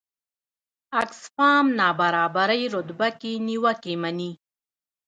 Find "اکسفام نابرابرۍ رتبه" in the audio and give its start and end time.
1.01-3.09